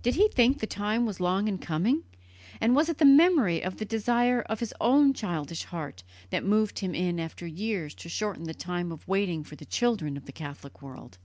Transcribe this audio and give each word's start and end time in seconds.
Did 0.00 0.14
he 0.14 0.28
think 0.28 0.60
the 0.60 0.66
time 0.66 1.04
was 1.04 1.20
long 1.20 1.46
in 1.46 1.58
coming, 1.58 2.02
and 2.58 2.74
was 2.74 2.88
it 2.88 2.96
the 2.96 3.04
memory 3.04 3.62
of 3.62 3.76
the 3.76 3.84
desire 3.84 4.40
of 4.40 4.60
his 4.60 4.72
own 4.80 5.12
childish 5.12 5.64
heart 5.64 6.02
that 6.30 6.42
moved 6.42 6.78
him 6.78 6.94
in 6.94 7.20
after 7.20 7.46
years 7.46 7.94
to 7.96 8.08
shorten 8.08 8.44
the 8.44 8.54
time 8.54 8.90
of 8.90 9.06
waiting 9.06 9.44
for 9.44 9.56
the 9.56 9.66
children 9.66 10.16
of 10.16 10.24
the 10.24 10.32
Catholic 10.32 10.80
world? 10.80 11.18